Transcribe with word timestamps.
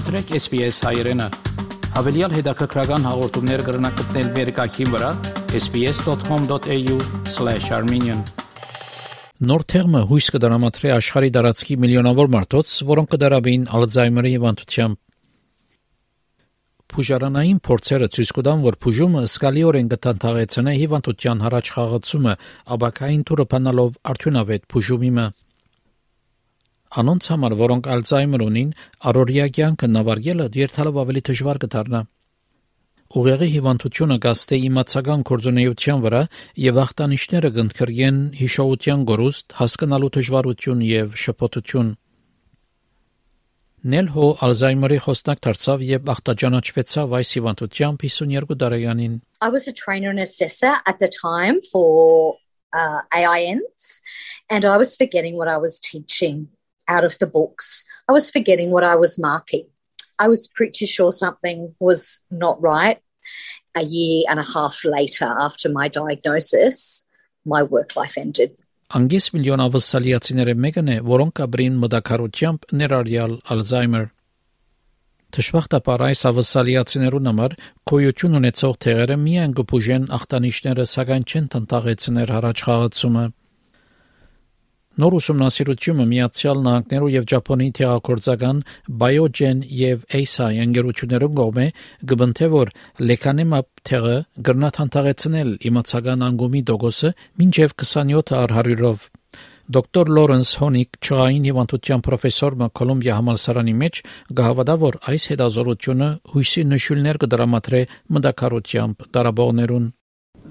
Մտրեք 0.00 0.30
SPS 0.32 0.80
հայրենը։ 0.80 1.28
Հավելյալ 1.92 2.32
հետաքրքրական 2.38 3.02
հաղորդումներ 3.04 3.60
կգրնակցնել 3.66 4.28
վերկայքին 4.36 4.88
վրա 4.94 5.10
sps.com.au/armenian 5.60 8.22
Նոր 9.50 9.64
թերմը 9.72 10.00
հույս 10.12 10.28
կդրամատրի 10.36 10.92
աշխարհի 10.94 11.30
դարածքի 11.36 11.76
միլիոնավոր 11.84 12.32
մարդոց, 12.36 12.68
որոնք 12.92 13.08
կդարաբին 13.12 13.62
Ալցհեյմերի 13.76 14.30
հիվանդությամբ։ 14.36 14.94
Փուժարանային 16.96 17.60
փորձերը 17.68 18.08
ցույց 18.16 18.30
կտան, 18.40 18.58
որ 18.70 18.74
փուժումը 18.80 19.20
սկալիորեն 19.28 19.92
կտանթաղեցնե 19.92 20.72
հիվանդության 20.80 21.36
հարաճ 21.44 21.66
խաղացումը, 21.76 22.34
աբակային 22.72 23.22
թուրը 23.28 23.44
փանալով 23.52 23.90
արդյունավետ 24.14 24.62
փուժումիմը։ 24.72 25.26
Անոնց 26.90 27.26
համար, 27.30 27.52
որոնք 27.60 27.88
Ալցհեյմեր 27.94 28.42
ունին, 28.42 28.70
առօրյա 29.06 29.44
կյանքը 29.56 29.88
նավարգելը 29.94 30.46
երթալով 30.58 30.96
ավելի 31.04 31.20
դժվար 31.28 31.60
կդառնա։ 31.64 32.00
Ուղեղի 33.10 33.46
հիվանդությունը 33.50 34.16
կաստե 34.24 34.56
իմացական 34.70 35.22
կորձունեության 35.30 36.02
վրա 36.02 36.22
եւ 36.64 36.76
ախտանիշները 36.82 37.50
կընդգրկեն 37.56 38.18
հիշողության 38.40 39.00
գորուստ, 39.10 39.46
հասկանալու 39.60 40.10
դժվարություն 40.18 40.84
եւ 40.90 41.16
շփոթություն։ 41.22 41.88
Նել 43.90 44.08
հո 44.14 44.26
Ալզհեյմերի 44.46 44.98
խոսնակ 45.06 45.42
դարձավ 45.46 45.82
եւ 45.88 46.10
ախտաճանաչվեցավ 46.14 47.14
այս 47.18 47.34
հիվանդությամբ 47.38 48.04
52 48.04 48.56
տարեկանին։ 48.62 49.14
I 49.40 49.48
was 49.48 49.66
a 49.66 49.72
trainer 49.72 50.10
and 50.10 50.20
assessor 50.20 50.74
at 50.86 50.98
the 50.98 51.08
time 51.08 51.62
for 51.72 52.36
uh, 52.74 53.00
AINs 53.10 54.02
and 54.50 54.64
I 54.64 54.76
was 54.76 54.96
forgetting 54.96 55.38
what 55.38 55.48
I 55.48 55.56
was 55.56 55.80
teaching. 55.80 56.50
Out 56.88 57.04
of 57.04 57.18
the 57.18 57.26
books. 57.26 57.84
I 58.08 58.12
was 58.12 58.30
forgetting 58.30 58.70
what 58.70 58.84
I 58.84 58.96
was 58.96 59.18
marking. 59.18 59.66
I 60.18 60.28
was 60.28 60.46
pretty 60.46 60.86
sure 60.86 61.12
something 61.12 61.74
was 61.78 62.20
not 62.30 62.60
right. 62.60 62.98
A 63.74 63.84
year 63.84 64.24
and 64.28 64.40
a 64.40 64.42
half 64.42 64.84
later, 64.84 65.24
after 65.24 65.68
my 65.68 65.88
diagnosis, 65.88 67.06
my 67.44 67.62
work 67.62 67.96
life 67.96 68.18
ended. 68.18 68.58
Անգես 68.90 69.28
միլիոն 69.30 69.60
ավսալիացիները 69.62 70.54
մեկն 70.58 70.88
է, 70.90 70.94
որոնք 71.06 71.40
ապրին 71.44 71.74
մտակարությամբ 71.78 72.64
ներառյալ 72.80 73.36
Ալզհեյմեր։ 73.54 74.08
Դժբախտաբար 75.36 76.02
այս 76.08 76.22
ավսալիացիներուն 76.30 77.30
համար 77.30 77.52
կոյություն 77.86 78.38
ունեցող 78.40 78.72
թեղերը 78.84 79.16
միայն 79.26 79.52
կփուժեն 79.60 80.08
ախտանիշները, 80.16 80.86
սակայն 80.90 81.26
չեն 81.30 81.46
տնտաղեցներ 81.54 82.32
առաջ 82.40 82.64
խաղացումը։ 82.66 83.24
Նոր 84.98 85.14
ուսումնասիրությունը 85.16 86.04
Միացյալ 86.10 86.62
Նահանգներու 86.64 87.10
եւ 87.14 87.26
Ճապոնիի 87.30 87.74
թերակորձական 87.78 88.62
Biogen 89.02 89.60
եւ 89.80 90.00
Eisai 90.18 90.58
ընկերություններուն 90.64 91.36
կողմէ 91.38 91.66
գտնթե 92.10 92.48
որ 92.54 92.72
լեկանեմապ 93.10 93.68
թերը 93.90 94.16
գրնաթ 94.48 94.80
հանդաղեցնել 94.82 95.52
իմացական 95.70 96.26
անգումի 96.30 96.62
դոգոսը 96.72 97.12
մինչև 97.42 97.76
27 97.84 98.34
առ 98.40 98.56
100-ով 98.58 99.06
Դոկտոր 99.70 100.08
Լորենս 100.16 100.50
Հոնիկ 100.58 100.96
ճային 101.06 101.44
հիվանդության 101.46 102.00
պրոֆեսոր 102.06 102.58
Կոլումբիա 102.80 103.18
համալսարանի 103.20 103.74
մեջ 103.84 104.00
գահավադա 104.40 104.76
որ 104.82 104.98
այս 105.14 105.26
հետազոտությունը 105.30 106.08
հույսի 106.34 106.66
նշույլներ 106.74 107.20
կդրամատրե 107.22 107.82
մտակարությամբ 108.18 109.08
տարաբողներուն 109.14 109.86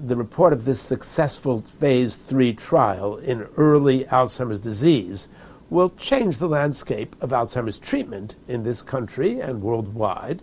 the 0.02 0.16
report 0.16 0.52
of 0.52 0.64
this 0.64 0.80
successful 0.80 1.60
phase 1.60 2.16
three 2.16 2.54
trial 2.54 3.16
in 3.16 3.42
early 3.56 4.04
Alzheimer's 4.04 4.60
disease 4.60 5.28
will 5.68 5.90
change 5.90 6.38
the 6.38 6.48
landscape 6.48 7.14
of 7.20 7.30
Alzheimer's 7.30 7.78
treatment 7.78 8.36
in 8.48 8.62
this 8.62 8.82
country 8.82 9.40
and 9.40 9.62
worldwide. 9.62 10.42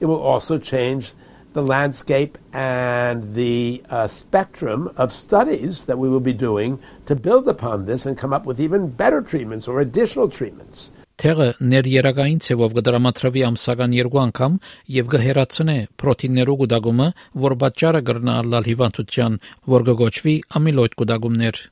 It 0.00 0.06
will 0.06 0.20
also 0.20 0.58
change 0.58 1.12
the 1.52 1.62
landscape 1.62 2.36
and 2.52 3.34
the 3.34 3.82
uh, 3.88 4.06
spectrum 4.06 4.92
of 4.96 5.12
studies 5.12 5.86
that 5.86 5.98
we 5.98 6.08
will 6.08 6.20
be 6.20 6.34
doing 6.34 6.78
to 7.06 7.16
build 7.16 7.48
upon 7.48 7.86
this 7.86 8.04
and 8.04 8.18
come 8.18 8.32
up 8.32 8.44
with 8.44 8.60
even 8.60 8.90
better 8.90 9.22
treatments 9.22 9.66
or 9.66 9.80
additional 9.80 10.28
treatments 10.28 10.92
Թեղը 11.16 11.44
ներերակային 11.72 12.40
ցևով 12.44 12.74
կդրամատրվի 12.76 13.42
ամսական 13.46 13.94
երկու 13.96 14.18
անգամ 14.22 14.58
եւ 14.96 15.06
կհերացնե 15.14 15.76
պրոտիններու 16.02 16.56
գուդագումը, 16.62 17.06
որ 17.44 17.54
պատճառը 17.62 18.02
կրնա 18.10 18.34
ալալ 18.42 18.68
հիվանդության, 18.68 19.38
որ 19.76 19.86
կգոչվի 19.86 20.34
ամիլոիդ 20.60 20.98
գուդագումներ։ 21.00 21.62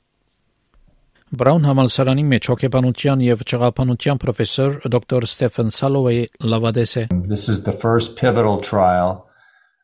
Բրաուն 1.35 1.69
համալսարանի 1.69 2.25
մեջ 2.31 2.49
հոգեբանության 2.55 3.23
եւ 3.27 3.45
ճղապանության 3.53 4.21
պրոֆեսոր 4.25 4.75
դոկտոր 4.95 5.29
Ստեֆեն 5.29 5.73
Սալովեյ 5.77 6.21
լավադես 6.55 6.93
է։ 7.01 7.05
This 7.35 7.49
is 7.53 7.65
the 7.69 7.77
first 7.85 8.17
pivotal 8.17 8.61
trial 8.65 9.27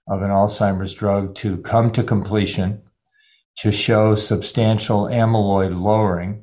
of 0.09 0.22
an 0.22 0.32
Alzheimer's 0.32 0.94
drug 0.94 1.34
to 1.42 1.59
come 1.71 1.92
to 1.98 2.03
completion 2.03 2.78
to 3.60 3.71
show 3.71 4.15
substantial 4.15 5.09
amyloid 5.25 5.77
lowering 5.77 6.38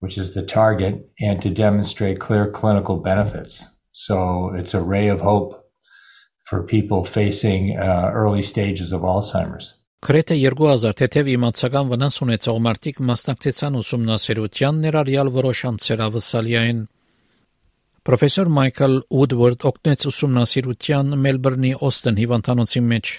which 0.00 0.18
is 0.18 0.34
the 0.34 0.42
target, 0.42 0.94
and 1.20 1.40
to 1.42 1.50
demonstrate 1.50 2.18
clear 2.18 2.50
clinical 2.50 2.96
benefits. 2.96 3.66
So 3.92 4.52
it's 4.54 4.74
a 4.74 4.82
ray 4.82 5.08
of 5.08 5.20
hope 5.20 5.50
for 6.44 6.62
people 6.62 7.04
facing 7.04 7.76
uh, 7.76 8.10
early 8.12 8.42
stages 8.42 8.92
of 8.92 9.02
Alzheimer's. 9.02 9.74
Քրեթե 10.00 10.36
2000 10.40 10.96
թեթև 10.96 11.26
իմացական 11.28 11.88
վնաս 11.90 12.14
ունեցող 12.24 12.60
մարդիկ 12.66 13.00
մասնակցեցան 13.04 13.74
ուսումնասիրության 13.80 14.78
ներառյալ 14.84 15.30
որոշ 15.34 15.60
անձեր 15.70 16.02
ավսալիային։ 16.06 16.78
Պրոֆեսոր 18.08 18.50
Մայքլ 18.56 18.94
Ուդվարդ 19.20 19.66
օգնեց 19.70 20.06
ուսումնասիրության 20.08 21.18
Մելբուրնի 21.26 21.72
Օստեն 21.90 22.20
հիվանդանոցի 22.22 22.82
մեջ։ 22.94 23.12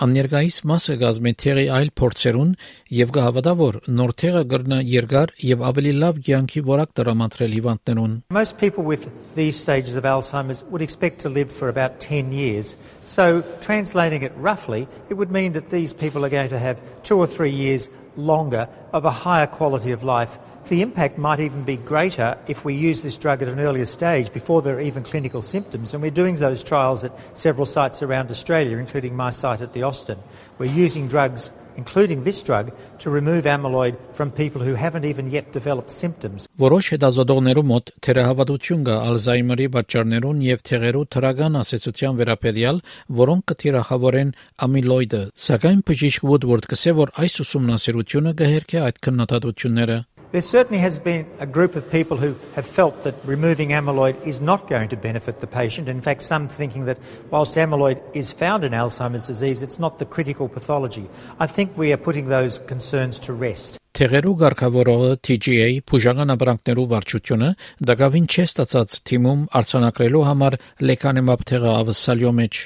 Աններգայիս 0.00 0.56
մասը 0.64 0.94
գազմեթերի 1.02 1.64
այլ 1.76 1.90
փորձերուն 2.00 2.52
եւ 2.96 3.10
կհավատա 3.12 3.52
որ 3.58 3.76
նոր 3.92 4.12
թեղը 4.22 4.40
կրնա 4.52 4.78
երկար 4.88 5.32
եւ 5.44 5.64
ավելի 5.68 5.92
լավ 6.00 6.20
կյանքի 6.28 6.62
որակ 6.68 6.94
տրամադրել 6.96 7.56
հիվանդներուն 7.58 8.14
Most 8.32 8.56
people 8.56 8.88
with 8.88 9.10
these 9.36 9.60
stages 9.60 9.94
of 10.00 10.08
Alzheimer's 10.08 10.64
would 10.72 10.80
expect 10.80 11.20
to 11.26 11.28
live 11.28 11.52
for 11.52 11.68
about 11.68 12.00
10 12.00 12.32
years. 12.32 12.76
So 13.04 13.42
translating 13.60 14.22
it 14.22 14.32
roughly, 14.38 14.88
it 15.10 15.20
would 15.20 15.30
mean 15.30 15.52
that 15.52 15.68
these 15.68 15.92
people 15.92 16.24
are 16.24 16.32
going 16.32 16.48
to 16.48 16.58
have 16.58 16.80
2 17.02 17.18
or 17.18 17.26
3 17.26 17.50
years 17.50 17.90
longer 18.16 18.68
of 18.92 19.04
a 19.04 19.28
higher 19.28 19.46
quality 19.46 19.92
of 19.92 20.02
life 20.04 20.38
the 20.68 20.82
impact 20.82 21.18
might 21.18 21.40
even 21.40 21.64
be 21.64 21.76
greater 21.76 22.38
if 22.48 22.64
we 22.64 22.74
use 22.74 23.02
this 23.02 23.18
drug 23.18 23.42
at 23.42 23.48
an 23.48 23.60
earlier 23.60 23.86
stage 23.86 24.32
before 24.32 24.62
there 24.62 24.76
are 24.76 24.80
even 24.80 25.02
clinical 25.02 25.42
symptoms. 25.42 25.94
And 25.94 26.02
we're 26.02 26.10
doing 26.10 26.36
those 26.36 26.62
trials 26.62 27.04
at 27.04 27.12
several 27.34 27.66
sites 27.66 28.02
around 28.02 28.30
Australia, 28.30 28.78
including 28.78 29.16
my 29.16 29.30
site 29.30 29.60
at 29.60 29.72
the 29.72 29.82
Austin. 29.82 30.18
We're 30.58 30.72
using 30.72 31.08
drugs, 31.08 31.50
including 31.76 32.24
this 32.24 32.42
drug, 32.42 32.70
to 32.98 33.10
remove 33.10 33.44
amyloid 33.44 33.96
from 34.12 34.30
people 34.30 34.62
who 34.62 34.74
haven't 34.74 35.04
even 35.04 35.30
yet 35.30 35.52
developed 35.52 35.90
symptoms. 35.90 36.46
Որոշ 36.60 36.92
հետազոտողներու 36.94 37.64
մոտ 37.72 37.92
թերահավատություն 38.04 38.84
կա 38.86 38.96
Ալզհեյմերի 39.08 39.68
պատճառներուն 39.76 40.42
եւ 40.46 40.64
թեղերու 40.68 41.06
թրական 41.16 41.58
ասացության 41.62 42.18
վերաբերյալ, 42.20 42.82
որոնք 43.22 43.46
կթիրախավորեն 43.52 44.34
ամիլոիդը։ 44.68 45.22
Սակայն 45.48 45.82
բժիշկ 45.88 46.28
Woodward 46.28 46.68
կսե 46.70 46.96
որ 47.02 47.14
այս 47.24 47.40
ուսումնասիրությունը 47.46 48.36
կհերքե 48.42 48.82
այդ 48.92 49.02
քննադատությունները։ 49.08 49.98
There 50.31 50.41
certainly 50.41 50.79
has 50.79 50.99
been 50.99 51.25
a 51.39 51.45
group 51.45 51.77
of 51.77 51.89
people 51.89 52.17
who 52.17 52.35
have 52.53 52.65
felt 52.65 53.03
that 53.03 53.15
removing 53.23 53.69
amyloid 53.69 54.21
is 54.27 54.41
not 54.41 54.67
going 54.67 54.89
to 54.89 54.97
benefit 54.97 55.39
the 55.39 55.47
patient. 55.47 55.87
In 55.87 56.01
fact, 56.01 56.21
some 56.21 56.49
thinking 56.49 56.83
that 56.83 56.97
whilst 57.31 57.55
amyloid 57.55 58.01
is 58.13 58.33
found 58.33 58.65
in 58.65 58.73
Alzheimer's 58.73 59.25
disease, 59.25 59.63
it's 59.63 59.79
not 59.79 59.99
the 59.99 60.05
critical 60.05 60.49
pathology. 60.49 61.09
I 61.39 61.47
think 61.47 61.77
we 61.77 61.93
are 61.93 61.97
putting 61.97 62.27
those 62.27 62.59
concerns 62.59 63.19
to 63.19 63.31
rest. 63.33 63.79
Թեղերու 63.97 64.35
ղեկավարողը 64.43 65.11
TGA 65.25 65.69
փուժական 65.89 66.29
ապրանքներու 66.35 66.85
վարչությունը 66.91 67.47
դակավին 67.89 68.27
չէ 68.29 68.45
ստացած 68.51 69.01
թիմում 69.09 69.43
արցանակրելու 69.57 70.25
համար 70.27 70.61
լեկանեմապ 70.91 71.45
թեղը 71.49 71.77
ավսալյո 71.81 72.33
մեջ 72.41 72.65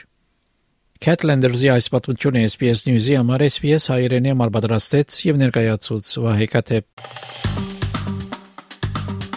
Catlander's-ի 1.01 1.71
այս 1.73 1.87
պատմությունը 1.95 2.43
SPS 2.45 2.83
News-ի 2.85 3.15
համար 3.17 3.47
SPS 3.47 3.89
հայերենի 3.89 4.35
համար 4.35 4.53
պատրաստեց 4.59 5.19
եւ 5.31 5.41
ներկայացուց 5.41 6.15
Վահե 6.27 6.51
Կատեփ։ 6.53 7.64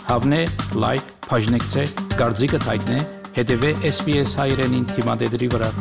Հավնե, 0.10 0.38
լայք, 0.82 1.10
բաժնեկցե, 1.28 1.84
դարձիկը 2.18 2.60
թայտնե, 2.66 2.98
հետեւե 3.38 3.74
SPS 3.94 4.38
հայերենին 4.42 4.92
թիմադեդի 4.96 5.54
վրա։ 5.54 5.74